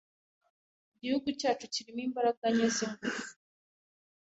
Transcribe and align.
Igihugu 0.95 1.27
cyacu 1.39 1.65
kirimo 1.73 2.01
imbaraga 2.07 2.45
nke 2.53 2.67
zingufu. 2.75 3.23